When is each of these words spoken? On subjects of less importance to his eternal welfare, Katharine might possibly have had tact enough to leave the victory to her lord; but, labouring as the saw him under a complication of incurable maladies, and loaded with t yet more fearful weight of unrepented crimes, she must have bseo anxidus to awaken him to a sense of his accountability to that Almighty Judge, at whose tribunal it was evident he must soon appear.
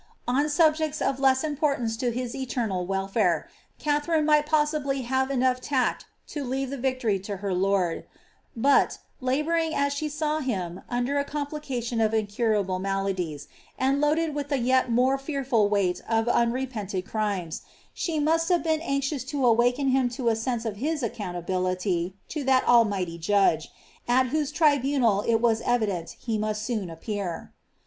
On 0.27 0.49
subjects 0.49 0.99
of 0.99 1.19
less 1.19 1.43
importance 1.43 1.95
to 1.97 2.09
his 2.09 2.33
eternal 2.33 2.87
welfare, 2.87 3.47
Katharine 3.77 4.25
might 4.25 4.47
possibly 4.47 5.01
have 5.03 5.29
had 5.29 5.41
tact 5.61 6.05
enough 6.05 6.27
to 6.29 6.43
leave 6.43 6.71
the 6.71 6.77
victory 6.79 7.19
to 7.19 7.37
her 7.37 7.53
lord; 7.53 8.07
but, 8.55 8.97
labouring 9.19 9.75
as 9.75 9.99
the 9.99 10.09
saw 10.09 10.39
him 10.39 10.81
under 10.89 11.19
a 11.19 11.23
complication 11.23 12.01
of 12.01 12.15
incurable 12.15 12.79
maladies, 12.79 13.47
and 13.77 14.01
loaded 14.01 14.33
with 14.33 14.49
t 14.49 14.55
yet 14.55 14.91
more 14.91 15.19
fearful 15.19 15.69
weight 15.69 16.01
of 16.09 16.27
unrepented 16.27 17.05
crimes, 17.05 17.61
she 17.93 18.19
must 18.19 18.49
have 18.49 18.63
bseo 18.63 18.81
anxidus 18.83 19.23
to 19.27 19.45
awaken 19.45 19.89
him 19.89 20.09
to 20.09 20.29
a 20.29 20.35
sense 20.35 20.65
of 20.65 20.77
his 20.77 21.03
accountability 21.03 22.15
to 22.27 22.43
that 22.43 22.67
Almighty 22.67 23.19
Judge, 23.19 23.69
at 24.07 24.29
whose 24.29 24.51
tribunal 24.51 25.21
it 25.27 25.35
was 25.39 25.61
evident 25.61 26.15
he 26.19 26.39
must 26.39 26.63
soon 26.63 26.89
appear. 26.89 27.53